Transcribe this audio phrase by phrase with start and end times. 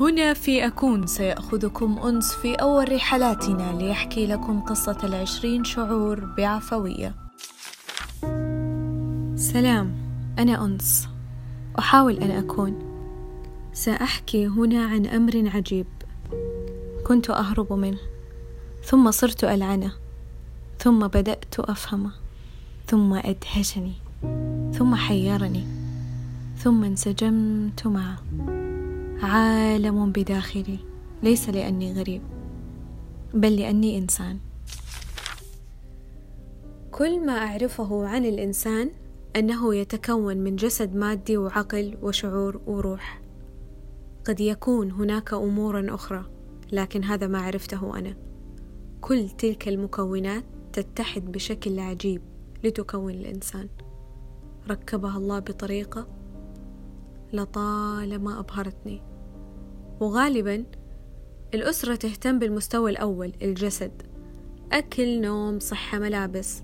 [0.00, 7.14] هنا في أكون سيأخذكم أنس في أول رحلاتنا ليحكي لكم قصة العشرين شعور بعفوية.
[9.36, 9.94] سلام
[10.38, 11.08] أنا أنس.
[11.78, 12.78] أحاول أن أكون.
[13.72, 15.86] سأحكي هنا عن أمر عجيب.
[17.06, 17.98] كنت أهرب منه.
[18.84, 19.92] ثم صرت ألعنه.
[20.78, 22.10] ثم بدأت أفهمه.
[22.86, 23.92] ثم أدهشني.
[24.72, 25.66] ثم حيرني.
[26.58, 28.57] ثم انسجمت معه.
[29.22, 30.78] عالم بداخلي
[31.22, 32.22] ليس لأني غريب
[33.34, 34.38] بل لأني إنسان.
[36.90, 38.90] كل ما أعرفه عن الإنسان
[39.36, 43.22] أنه يتكون من جسد مادي وعقل وشعور وروح.
[44.24, 46.24] قد يكون هناك أمور أخرى
[46.72, 48.16] لكن هذا ما عرفته أنا.
[49.00, 52.22] كل تلك المكونات تتحد بشكل عجيب
[52.64, 53.68] لتكون الإنسان.
[54.70, 56.08] ركبها الله بطريقة
[57.32, 59.07] لطالما أبهرتني.
[60.00, 60.64] وغالبا
[61.54, 64.02] الأسرة تهتم بالمستوى الأول الجسد.
[64.72, 66.62] أكل نوم صحة ملابس.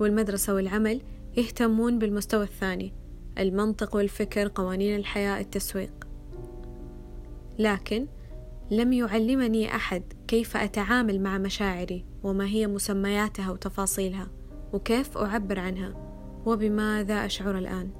[0.00, 1.00] والمدرسة والعمل
[1.36, 2.92] يهتمون بالمستوى الثاني
[3.38, 6.08] المنطق والفكر قوانين الحياة التسويق.
[7.58, 8.06] لكن
[8.70, 14.28] لم يعلمني أحد كيف أتعامل مع مشاعري وما هي مسمياتها وتفاصيلها
[14.72, 15.94] وكيف أعبر عنها
[16.46, 17.90] وبماذا أشعر الآن.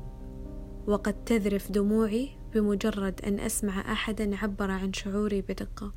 [0.86, 5.92] وقد تذرف دموعي بمجرد أن أسمع أحدا عبر عن شعوري بدقة.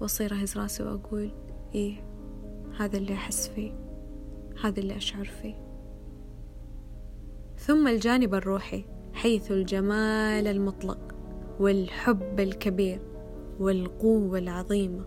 [0.00, 1.30] وأصير أهز راسي وأقول
[1.74, 2.04] إيه
[2.78, 3.72] هذا اللي أحس فيه
[4.64, 5.54] هذا اللي أشعر فيه.
[7.58, 11.14] ثم الجانب الروحي حيث الجمال المطلق
[11.60, 13.00] والحب الكبير
[13.60, 15.04] والقوة العظيمة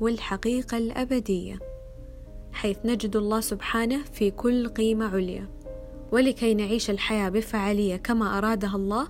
[0.00, 1.58] والحقيقة الأبدية
[2.52, 5.48] حيث نجد الله سبحانه في كل قيمة عليا.
[6.12, 9.08] ولكي نعيش الحياة بفعالية كما أرادها الله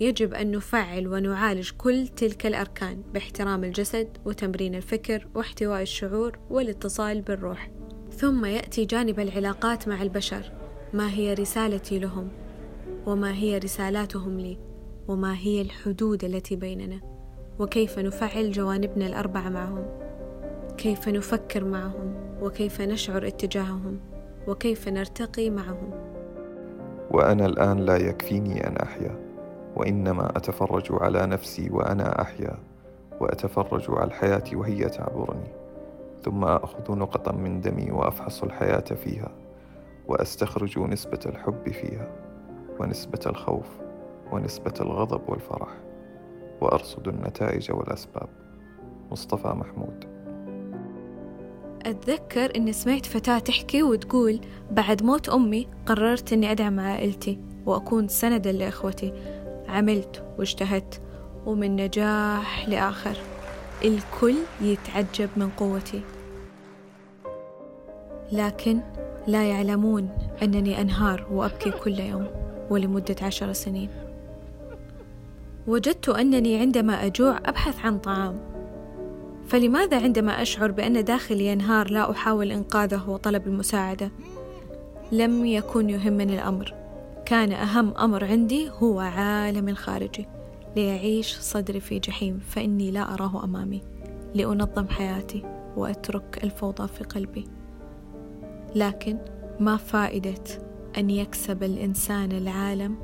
[0.00, 7.70] يجب أن نفعل ونعالج كل تلك الأركان باحترام الجسد وتمرين الفكر واحتواء الشعور والاتصال بالروح.
[8.10, 10.52] ثم يأتي جانب العلاقات مع البشر.
[10.92, 12.28] ما هي رسالتي لهم؟
[13.06, 14.58] وما هي رسالاتهم لي؟
[15.08, 17.00] وما هي الحدود التي بيننا؟
[17.58, 19.86] وكيف نفعل جوانبنا الأربعة معهم؟
[20.76, 24.00] كيف نفكر معهم؟ وكيف نشعر اتجاههم؟
[24.48, 25.90] وكيف نرتقي معهم؟
[27.10, 29.23] وأنا الآن لا يكفيني أن أحيا.
[29.76, 32.58] وإنما أتفرج على نفسي وأنا أحيا
[33.20, 35.52] وأتفرج على الحياة وهي تعبرني
[36.22, 39.30] ثم أخذ نقطا من دمي وأفحص الحياة فيها
[40.08, 42.08] وأستخرج نسبة الحب فيها
[42.80, 43.66] ونسبة الخوف
[44.32, 45.68] ونسبة الغضب والفرح
[46.60, 48.28] وأرصد النتائج والأسباب.
[49.10, 50.04] مصطفى محمود.
[51.86, 58.52] أتذكر أني سمعت فتاة تحكي وتقول بعد موت أمي قررت أني أدعم عائلتي وأكون سندا
[58.52, 59.12] لإخوتي.
[59.68, 61.00] عملت واجتهدت
[61.46, 63.16] ومن نجاح لآخر
[63.84, 66.00] الكل يتعجب من قوتي.
[68.32, 68.80] لكن
[69.26, 70.08] لا يعلمون
[70.42, 72.26] أنني أنهار وأبكي كل يوم
[72.70, 73.88] ولمدة عشر سنين.
[75.66, 78.40] وجدت أنني عندما أجوع أبحث عن طعام.
[79.48, 84.10] فلماذا عندما أشعر بأن داخلي ينهار لا أحاول إنقاذه وطلب المساعدة؟
[85.12, 86.74] لم يكن يهمني الأمر.
[87.26, 90.28] كان أهم أمر عندي هو عالم الخارجي
[90.76, 93.82] ليعيش صدري في جحيم فإني لا أراه أمامي
[94.34, 95.42] لأنظم حياتي
[95.76, 97.44] وأترك الفوضى في قلبي
[98.74, 99.18] لكن
[99.60, 100.44] ما فائدة
[100.98, 102.96] أن يكسب الإنسان العالم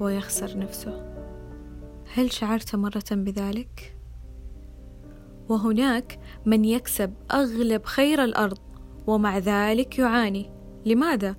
[0.00, 1.14] ويخسر نفسه
[2.14, 3.96] هل شعرت مرة بذلك؟
[5.48, 8.58] وهناك من يكسب أغلب خير الأرض
[9.06, 10.50] ومع ذلك يعاني
[10.86, 11.36] لماذا؟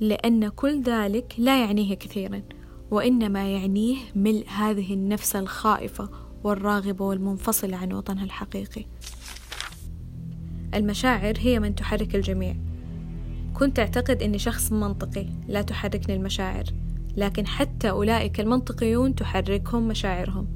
[0.00, 2.42] لأن كل ذلك لا يعنيه كثيرا
[2.90, 6.10] وإنما يعنيه ملء هذه النفس الخائفة
[6.44, 8.86] والراغبة والمنفصلة عن وطنها الحقيقي.
[10.74, 12.56] المشاعر هي من تحرك الجميع.
[13.54, 16.64] كنت أعتقد أني شخص منطقي لا تحركني المشاعر
[17.16, 20.46] لكن حتى أولئك المنطقيون تحركهم مشاعرهم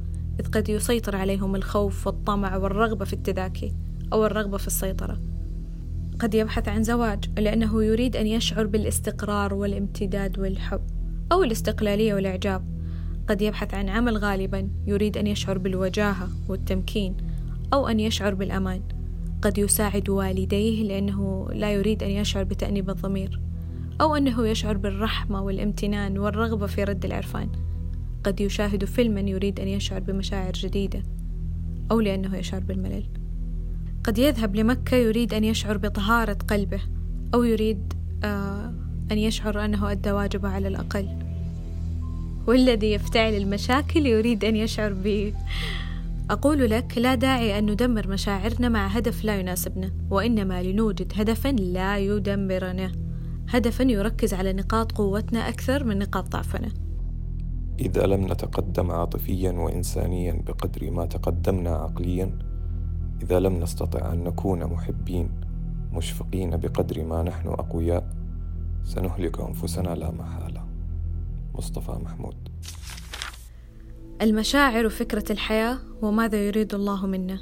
[0.41, 3.75] إذ قد يسيطر عليهم الخوف والطمع والرغبة في التذاكي
[4.13, 5.21] أو الرغبة في السيطرة.
[6.19, 10.81] قد يبحث عن زواج لأنه يريد أن يشعر بالاستقرار والامتداد والحب
[11.33, 12.65] أو الاستقلالية والإعجاب.
[13.29, 17.17] قد يبحث عن عمل غالبا يريد أن يشعر بالوجاهة والتمكين
[17.73, 18.83] أو أن يشعر بالأمان.
[19.43, 23.41] قد يساعد والديه لأنه لا يريد أن يشعر بتأنيب الضمير
[24.01, 27.49] أو أنه يشعر بالرحمة والامتنان والرغبة في رد العرفان.
[28.25, 31.03] قد يشاهد فيلما يريد أن يشعر بمشاعر جديدة
[31.91, 33.18] أو لأنه يشعر بالملل.
[34.09, 36.81] قد يذهب لمكة يريد أن يشعر بطهارة قلبه
[37.35, 37.93] أو يريد
[38.25, 38.73] آه
[39.13, 41.09] أن يشعر أنه أدى واجبه على الأقل.
[42.47, 45.35] والذي يفتعل المشاكل يريد أن يشعر بي
[46.31, 51.99] أقول لك لا داعي أن ندمر مشاعرنا مع هدف لا يناسبنا وإنما لنوجد هدفا لا
[51.99, 52.93] يدمرنا.
[53.49, 56.69] هدفا يركز على نقاط قوتنا أكثر من نقاط ضعفنا.
[57.81, 62.48] إذا لم نتقدم عاطفيا وإنسانيا بقدر ما تقدمنا عقليا
[63.23, 65.31] إذا لم نستطع أن نكون محبين
[65.93, 68.09] مشفقين بقدر ما نحن أقوياء
[68.85, 70.69] سنهلك أنفسنا لا محالة.
[71.55, 72.37] مصطفى محمود.
[74.23, 77.39] المشاعر وفكرة الحياة وماذا يريد الله منا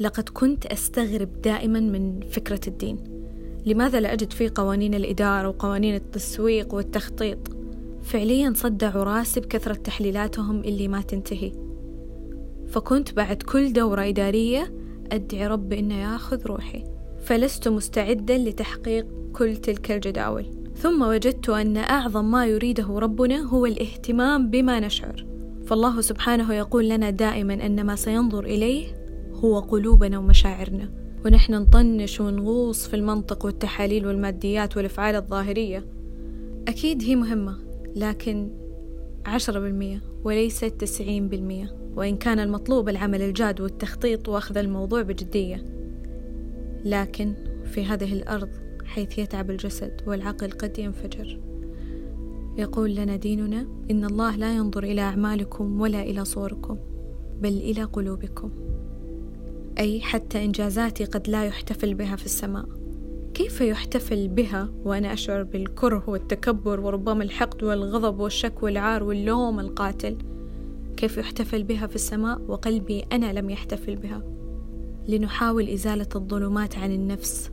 [0.00, 3.21] لقد كنت أستغرب دائما من فكرة الدين.
[3.66, 7.38] لماذا لا أجد فيه قوانين الإدارة وقوانين التسويق والتخطيط؟
[8.02, 11.52] فعليا صدعوا راسي بكثرة تحليلاتهم اللي ما تنتهي.
[12.68, 14.74] فكنت بعد كل دورة إدارية
[15.12, 16.84] أدعي ربي إنه ياخذ روحي.
[17.22, 20.46] فلست مستعدا لتحقيق كل تلك الجداول.
[20.76, 25.26] ثم وجدت أن أعظم ما يريده ربنا هو الاهتمام بما نشعر.
[25.66, 28.86] فالله سبحانه يقول لنا دائما أن ما سينظر إليه
[29.34, 31.01] هو قلوبنا ومشاعرنا.
[31.24, 35.86] ونحن نطنش ونغوص في المنطق والتحاليل والماديات والأفعال الظاهرية.
[36.68, 37.58] أكيد هي مهمة
[37.96, 38.50] لكن
[39.26, 41.76] عشرة بالمية وليست تسعين بالمية.
[41.96, 45.64] وإن كان المطلوب العمل الجاد والتخطيط وأخذ الموضوع بجدية.
[46.84, 47.34] لكن
[47.64, 48.48] في هذه الأرض
[48.84, 51.40] حيث يتعب الجسد والعقل قد ينفجر.
[52.56, 56.78] يقول لنا ديننا إن الله لا ينظر إلى أعمالكم ولا إلى صوركم
[57.40, 58.50] بل إلى قلوبكم.
[59.78, 62.64] أي حتى إنجازاتي قد لا يحتفل بها في السماء.
[63.34, 70.18] كيف يحتفل بها وأنا أشعر بالكره والتكبر وربما الحقد والغضب والشك والعار واللوم القاتل؟
[70.96, 74.22] كيف يحتفل بها في السماء وقلبي أنا لم يحتفل بها؟
[75.08, 77.50] لنحاول إزالة الظلمات عن النفس.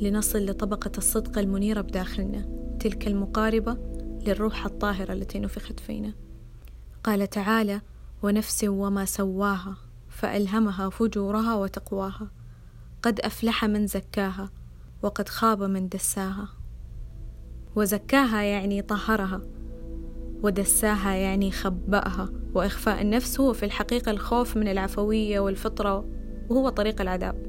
[0.00, 2.48] لنصل لطبقة الصدق المنيرة بداخلنا.
[2.80, 3.76] تلك المقاربة
[4.26, 6.12] للروح الطاهرة التي نفخت فينا.
[7.04, 7.80] قال تعالى
[8.22, 9.85] ونفس وما سواها
[10.16, 12.30] فألهمها فجورها وتقواها.
[13.02, 14.50] قد أفلح من زكاها
[15.02, 16.48] وقد خاب من دساها.
[17.76, 19.42] وزكاها يعني طهرها
[20.42, 22.28] ودساها يعني خبأها.
[22.54, 26.08] وإخفاء النفس هو في الحقيقة الخوف من العفوية والفطرة
[26.48, 27.46] وهو طريق العذاب.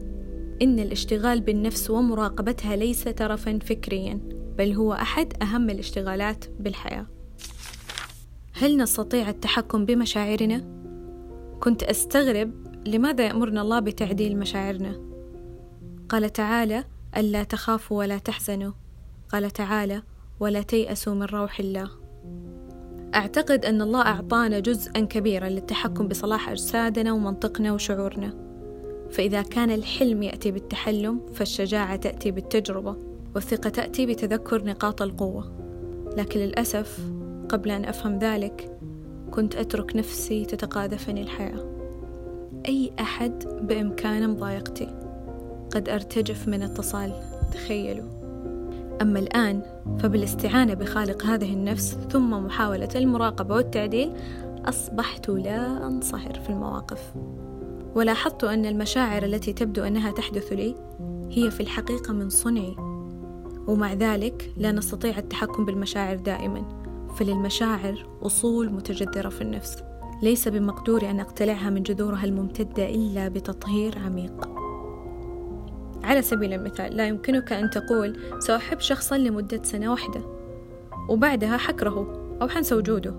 [0.62, 4.20] إن الاشتغال بالنفس ومراقبتها ليس ترفا فكريا
[4.58, 7.08] بل هو أحد أهم الاشتغالات بالحياة.
[8.54, 10.77] هل نستطيع التحكم بمشاعرنا؟
[11.60, 12.52] كنت أستغرب
[12.88, 15.02] لماذا يأمرنا الله بتعديل مشاعرنا؟
[16.10, 16.84] قال تعالى
[17.18, 18.72] ألا تخافوا ولا تحزنوا.
[19.30, 20.04] قال تعالى
[20.40, 21.90] ولا تيأسوا من روح الله.
[23.16, 28.34] أعتقد أن الله أعطانا جزءا كبيرا للتحكم بصلاح أجسادنا ومنطقنا وشعورنا.
[29.12, 32.96] فإذا كان الحلم يأتي بالتحلم فالشجاعة تأتي بالتجربة
[33.36, 35.58] والثقة تأتي بتذكر نقاط القوة.
[36.18, 37.00] لكن للأسف
[37.50, 38.80] قبل أن أفهم ذلك
[39.32, 41.78] كنت أترك نفسي تتقاذفني الحياة.
[42.68, 44.88] أي أحد بإمكانه مضايقتي
[45.72, 47.14] قد أرتجف من اتصال
[47.54, 48.10] تخيلوا.
[49.02, 49.62] أما الآن
[50.00, 54.14] فبالاستعانة بخالق هذه النفس ثم محاولة المراقبة والتعديل
[54.66, 57.14] أصبحت لا أنصهر في المواقف.
[57.96, 60.76] ولاحظت أن المشاعر التي تبدو أنها تحدث لي
[61.32, 62.76] هي في الحقيقة من صنعي.
[63.68, 66.87] ومع ذلك لا نستطيع التحكم بالمشاعر دائما.
[67.18, 69.84] فللمشاعر أصول متجذرة في النفس.
[70.22, 74.50] ليس بمقدوري أن أقتلعها من جذورها الممتدة إلا بتطهير عميق.
[76.04, 80.22] على سبيل المثال لا يمكنك أن تقول سأحب شخصا لمدة سنة واحدة
[81.10, 83.14] وبعدها حكرهه أو حنسى وجوده.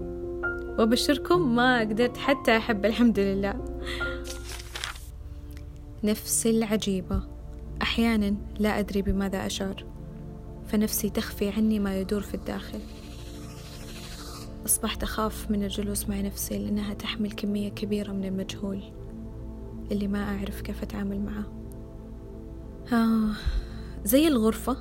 [0.78, 3.78] وبشركم ما قدرت حتى أحب الحمد لله.
[6.04, 7.22] نفسي العجيبة.
[7.82, 9.84] أحيانا لا أدري بماذا أشعر.
[10.68, 12.80] فنفسي تخفي عني ما يدور في الداخل.
[14.68, 18.82] أصبحت أخاف من الجلوس مع نفسي لأنها تحمل كمية كبيرة من المجهول
[19.92, 21.44] اللي ما أعرف كيف أتعامل معه.
[22.92, 23.34] آه
[24.04, 24.76] زي الغرفة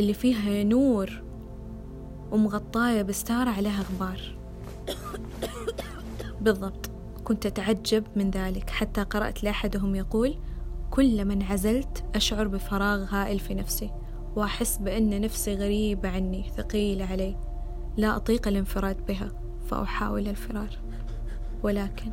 [0.00, 1.22] اللي فيها نور
[2.32, 4.38] ومغطاية بستارة عليها غبار.
[6.42, 6.90] بالضبط
[7.24, 8.70] كنت أتعجب من ذلك.
[8.70, 10.36] حتى قرأت لأحدهم يقول
[10.90, 13.90] كلما انعزلت أشعر بفراغ هائل في نفسي
[14.36, 17.45] وأحس بأن نفسي غريبة عني ثقيلة علي.
[17.96, 19.32] لا أطيق الانفراد بها
[19.66, 20.78] فأحاول الفرار.
[21.62, 22.10] ولكن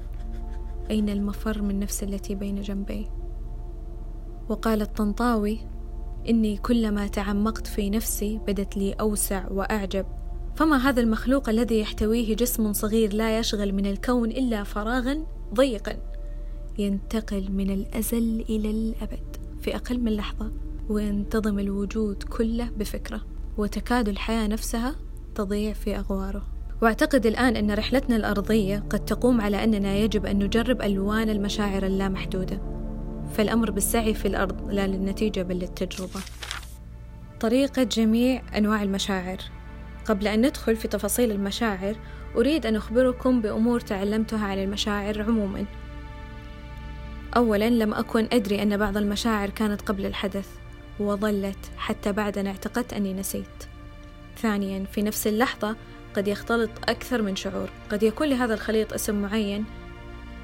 [0.92, 3.10] أين المفر من نفسي التي بين جنبي؟
[4.50, 5.60] وقال الطنطاوي
[6.30, 10.06] إني كلما تعمقت في نفسي بدت لي أوسع وأعجب.
[10.56, 15.98] فما هذا المخلوق الذي يحتويه جسم صغير لا يشغل من الكون إلا فراغا ضيقا؟
[16.78, 20.52] ينتقل من الأزل إلى الأبد في أقل من لحظة
[20.90, 23.22] وينتظم الوجود كله بفكرة
[23.58, 24.96] وتكاد الحياة نفسها
[25.36, 26.44] تضيع في أغواره.
[26.82, 32.62] واعتقد الآن أن رحلتنا الأرضية قد تقوم على أننا يجب أن نجرب ألوان المشاعر اللامحدودة.
[33.34, 36.20] فالأمر بالسعي في الأرض لا للنتيجة بل للتجربة.
[37.40, 39.38] طريقة جميع أنواع المشاعر.
[40.06, 41.96] قبل أن ندخل في تفاصيل المشاعر
[42.36, 45.66] أريد أن أخبركم بأمور تعلمتها عن المشاعر عموما.
[47.36, 50.50] أولا لم أكن أدري أن بعض المشاعر كانت قبل الحدث
[51.00, 53.73] وظلت حتى بعد أن اعتقدت أني نسيت.
[54.38, 55.76] ثانيا في نفس اللحظة
[56.16, 57.70] قد يختلط أكثر من شعور.
[57.92, 59.66] قد يكون لهذا الخليط اسم معين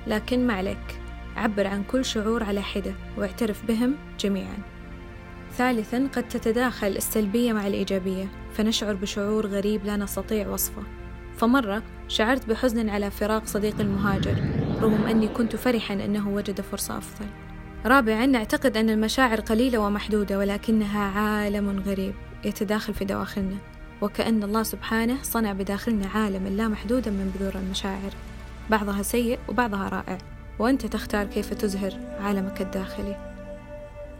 [0.08, 1.02] لكن ما عليك.
[1.36, 4.58] عبر عن كل شعور على حدة واعترف بهم جميعا.
[5.52, 10.84] ثالثا قد تتداخل السلبية مع الإيجابية فنشعر بشعور غريب لا نستطيع وصفه.
[11.38, 14.36] فمرة شعرت بحزن على فراق صديقي المهاجر
[14.82, 17.26] رغم أني كنت فرحا أنه وجد فرصة أفضل.
[17.86, 22.14] رابعا نعتقد أن المشاعر قليلة ومحدودة ولكنها عالم غريب
[22.46, 23.58] يتداخل في دواخلنا.
[24.02, 28.14] وكأن الله سبحانه صنع بداخلنا عالما لا محدودا من بذور المشاعر.
[28.70, 30.18] بعضها سيء وبعضها رائع
[30.60, 33.30] وأنت تختار كيف تزهر عالمك الداخلي.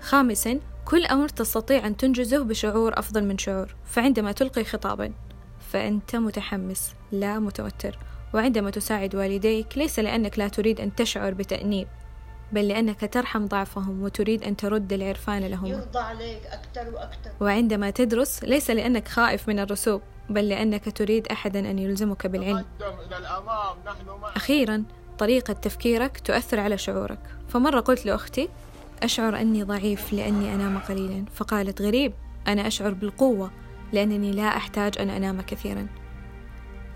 [0.02, 5.12] خامسا كل أمر تستطيع أن تنجزه بشعور أفضل من شعور فعندما تلقي خطابا
[5.72, 7.98] فأنت متحمس لا متوتر
[8.34, 11.88] وعندما تساعد والديك ليس لأنك لا تريد أن تشعر بتأنيب.
[12.52, 15.66] بل لأنك ترحم ضعفهم وتريد أن ترد العرفان لهم.
[15.66, 17.32] يرضى عليك أكثر وأكثر.
[17.42, 22.66] وعندما تدرس ليس لأنك خائف من الرسوب بل لأنك تريد أحدا أن يلزمك بالعلم.
[24.36, 24.84] أخيرا
[25.20, 27.20] طريقة تفكيرك تؤثر على شعورك.
[27.50, 28.50] فمرة قلت لأختي
[29.04, 31.26] أشعر أني ضعيف لأني أنام قليلا.
[31.36, 32.14] فقالت غريب
[32.48, 33.52] أنا أشعر بالقوة
[33.94, 35.88] لأنني لا أحتاج أن أنام كثيرا.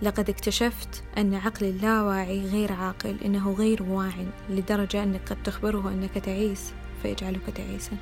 [0.04, 4.14] لقد اكتشفت أن عقلي اللاواعي غير عاقل إنه غير واع
[4.50, 7.98] لدرجة أنك قد تخبره أنك تعيس فيجعلك تعيسا.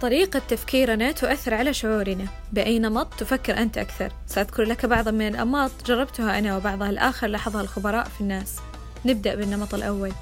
[0.00, 2.26] طريقة تفكيرنا تؤثر على شعورنا.
[2.52, 4.12] بأي نمط تفكر أنت أكثر.
[4.26, 8.58] سأذكر لك بعضا من الأنماط جربتها أنا وبعضها الآخر لاحظها الخبراء في الناس.
[9.06, 10.12] نبدأ بالنمط الأول.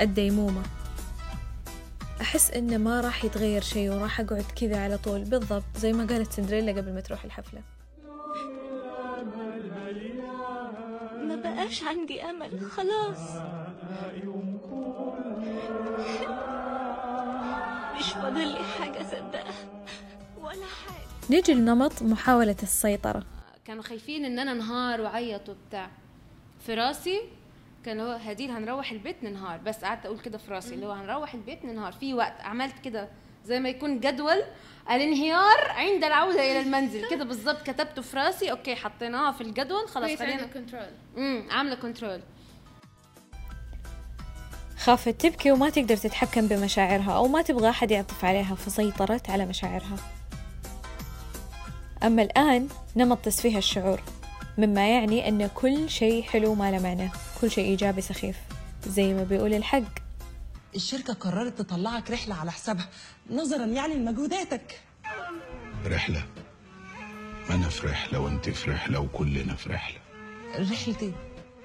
[0.00, 0.62] الديمومة.
[2.20, 5.24] أحس إنه ما راح يتغير شيء وراح أقعد كذا على طول.
[5.24, 7.60] بالضبط زي ما قالت سندريلا قبل ما تروح الحفلة.
[11.42, 13.18] بقاش عندي أمل خلاص.
[17.98, 19.54] مش فاضل لي حاجة صدقها
[20.40, 21.02] ولا حاجة.
[21.30, 23.22] نيجي لنمط محاولة السيطرة.
[23.64, 25.90] كانوا خايفين إن أنا أنهار وعيط وبتاع.
[26.66, 27.20] في راسي
[27.84, 31.34] كان هو هديل هنروح البيت ننهار بس قعدت أقول كده في راسي اللي هو هنروح
[31.34, 31.92] البيت ننهار.
[31.92, 33.08] في وقت عملت كده
[33.44, 34.42] زي ما يكون جدول
[34.90, 37.10] الانهيار عند العودة إلى المنزل.
[37.10, 38.50] كده بالظبط كتبته في راسي.
[38.50, 39.88] Okay حطيناها في الجدول.
[39.88, 40.46] خلاص خلينا.
[40.46, 42.20] Control امم عاملة control
[44.78, 49.96] خافت تبكي وما تقدر تتحكم بمشاعرها أو ما تبغى أحد يعطف عليها فسيطرت على مشاعرها.
[52.02, 54.00] أما الآن نمط تسفيه الشعور
[54.58, 58.36] مما يعني أن كل شيء حلو ما له معنى كل شيء إيجابي سخيف
[58.86, 59.82] زي ما بيقول الحق.
[60.74, 62.88] الشركة قررت تطلعك رحلة على حسابها
[63.30, 64.80] نظرا يعني لمجهوداتك.
[65.86, 66.24] رحلة.
[67.50, 69.98] أنا في رحلة وأنت في رحلة وكلنا في رحلة.
[70.58, 71.12] رحلة إيه؟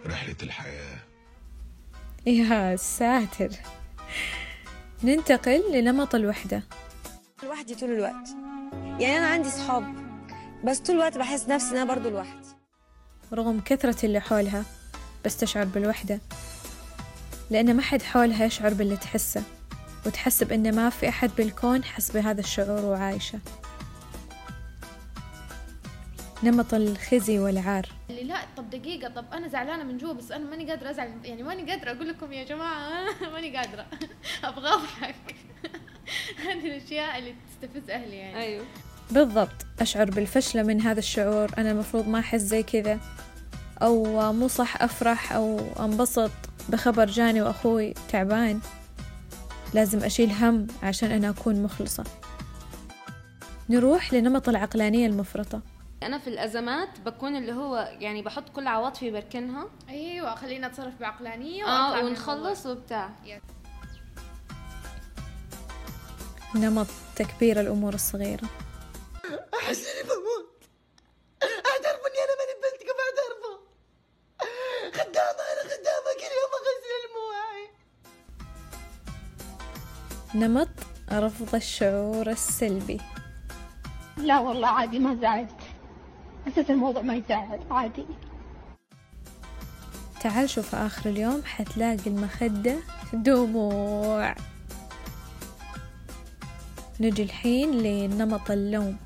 [0.06, 0.98] رحلة الحياة.
[2.26, 3.50] يا ساتر.
[5.04, 6.64] ننتقل لنمط الوحدة.
[7.44, 8.28] لوحدي طول الوقت.
[8.74, 9.96] يعني أنا عندي صحاب
[10.64, 12.48] بس طول الوقت بحس نفسي إن أنا برضو لوحدي.
[13.34, 14.64] رغم كثرة اللي حولها
[15.26, 16.20] بس تشعر بالوحدة.
[17.50, 19.44] لأن ما حد حولها يشعر باللي تحسه
[20.06, 23.40] وتحسب إن ما في أحد بالكون حس بهذا الشعور وعايشة.
[26.44, 27.90] نمط الخزي والعار.
[28.10, 31.44] اللي لا طب دقيقة طب أنا زعلانة من جوا بس أنا ماني قادرة أزعل يعني
[31.44, 33.86] ماني قادرة أقول لكم يا جماعة ماني قادرة.
[34.44, 35.36] أبغى أضحك.
[36.46, 38.38] هذه الأشياء اللي تستفز أهلي يعني.
[38.40, 38.66] أيوه.
[39.12, 39.66] بالضبط.
[39.82, 41.52] أشعر بالفشلة من هذا الشعور.
[41.58, 43.00] أنا المفروض ما أحس زي كذا.
[43.82, 46.32] أو مو صح أفرح أو أنبسط.
[46.70, 48.60] بخبر جاني وأخوي تعبان
[49.74, 52.04] لازم أشيل هم عشان أنا أكون مخلصة.
[53.70, 55.62] نروح لنمط العقلانية المفرطة.
[56.04, 59.68] أنا في الأزمات بكون اللي هو يعني بحط كل عواطفي بركنها.
[59.90, 63.10] أيوة خلينا أتصرف بعقلانية من ونخلص وبتاع.
[66.56, 68.50] نمط تكبير الأمور الصغيرة.
[69.54, 70.10] أحس إني
[80.38, 80.70] نمط
[81.12, 83.02] رفض الشعور السلبي.
[84.18, 85.56] لا والله عادي ما زعلت.
[86.48, 88.06] أساس الموضوع ما يزعل عادي.
[90.22, 92.76] تعال شوف آخر اليوم حتلاقي المخدة
[93.14, 94.36] دموع
[97.00, 98.98] نجي الحين لنمط اللوم.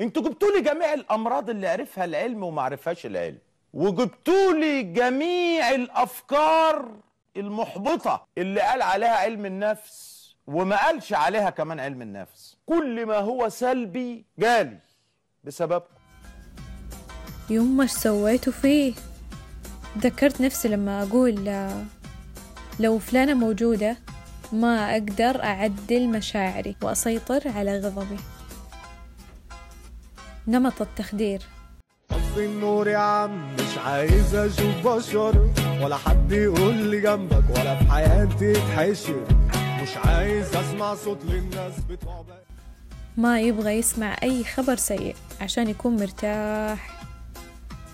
[0.00, 3.38] أنتوا جبتوا لي جميع الأمراض اللي عرفها العلم وما عرفهاش العلم.
[3.72, 6.96] وجبتوا لي جميع الأفكار
[7.36, 10.23] المحبطة اللي قال عليها علم النفس.
[10.46, 12.56] وما قالش عليها كمان علم النفس.
[12.66, 14.78] كل ما هو سلبي جالي
[15.44, 15.94] بسببكم
[17.50, 18.94] يما إيش سويتوا فيه
[19.98, 21.44] ذكرت نفسي لما أقول
[22.80, 23.96] لو فلانة موجودة
[24.52, 28.16] ما أقدر أعدل مشاعري وأسيطر على غضبي.
[30.48, 31.42] نمط التخدير.
[32.08, 35.50] طفي النور يا عم مش عايز أشوف بشر
[35.82, 39.43] ولا حد يقول لي جنبك ولا في حياتي تحشر.
[39.84, 42.24] مش عايز أسمع صوت للناس بتوع
[43.16, 47.00] ما يبغى يسمع أي خبر سيء عشان يكون مرتاح.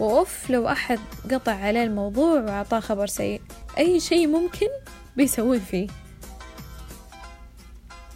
[0.00, 0.98] وأوف لو أحد
[1.30, 3.40] قطع عليه الموضوع وأعطاه خبر سيء
[3.78, 4.66] أي شيء ممكن
[5.16, 5.86] بيسويه فيه.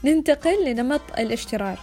[0.04, 1.78] ننتقل لنمط الاشترار.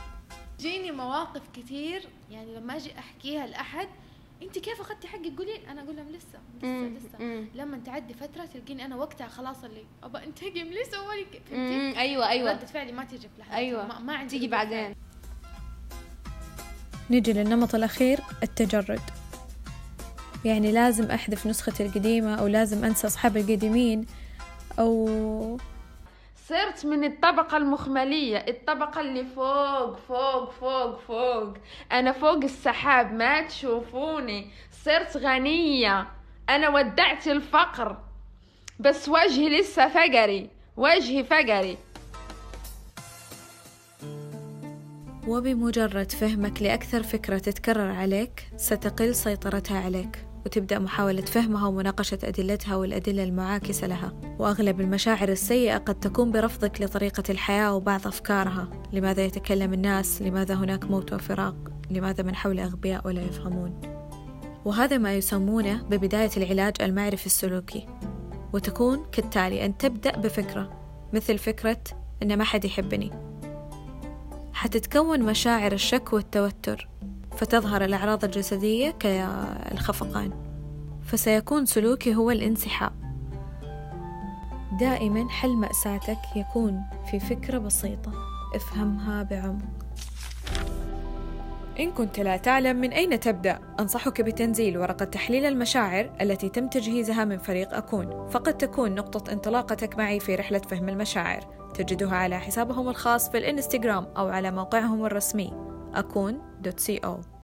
[0.57, 3.87] تجيني مواقف كتير يعني لما أجي أحكيها لأحد
[4.41, 7.45] انت كيف أخذتي حقك قولي أنا أقول لهم لسه لسه مم، لسه مم.
[7.55, 11.69] لما تعدي فترة تلقيني أنا وقتها خلاص اللي ابى انتقم ليه سوى لي كده؟ مم،
[11.81, 12.51] فهمتي؟ أيوة، أيوة.
[12.51, 14.95] ردة فعلي ما تيجي في لحظتها أيوه ما, ما عندي تيجي بعدين.
[17.11, 19.01] نجي للنمط الأخير التجرد
[20.45, 24.05] يعني لازم أحذف نسختي القديمة أو لازم أنسى أصحابي القديمين
[24.79, 25.57] أو
[26.51, 31.53] صرت من الطبقة المخملية الطبقة اللي فوق فوق فوق فوق.
[31.91, 34.51] أنا فوق السحاب ما تشوفوني.
[34.85, 36.07] صرت غنية.
[36.49, 37.97] أنا ودعت الفقر.
[38.79, 40.49] بس وجهي لسه فقري.
[40.77, 41.77] وجهي فقري.
[45.27, 50.30] وبمجرد فهمك لأكثر فكرة تتكرر عليك ستقل سيطرتها عليك.
[50.45, 54.13] وتبدأ محاولة فهمها ومناقشة أدلتها والأدلة المعاكسة لها.
[54.39, 58.67] وأغلب المشاعر السيئة قد تكون برفضك لطريقة الحياة وبعض أفكارها.
[58.93, 61.55] لماذا يتكلم الناس؟ لماذا هناك موت وفراق؟
[61.89, 63.81] لماذا من حول أغبياء ولا يفهمون؟
[64.65, 67.87] وهذا ما يسمونه ببداية العلاج المعرفي السلوكي.
[68.53, 70.81] وتكون كالتالي أن تبدأ بفكرة
[71.13, 71.83] مثل فكرة
[72.23, 73.11] أن ما حد يحبني.
[74.53, 76.90] حتتكون مشاعر الشك والتوتر.
[77.35, 80.31] فتظهر الأعراض الجسدية كالخفقان
[81.03, 82.91] فسيكون سلوكي هو الانسحاب.
[84.79, 88.11] دائما حل مأساتك يكون في فكرة بسيطة
[88.55, 89.85] افهمها بعمق.
[91.79, 97.25] إن كنت لا تعلم من أين تبدأ أنصحك بتنزيل ورقة تحليل المشاعر التي تم تجهيزها
[97.25, 98.27] من فريق أكون.
[98.29, 101.39] فقد تكون نقطة انطلاقتك معي في رحلة فهم المشاعر.
[101.73, 105.53] تجدها على حسابهم الخاص في الإنستغرام أو على موقعهم الرسمي.
[106.61, 107.40] www.ecosystemsolutions.co.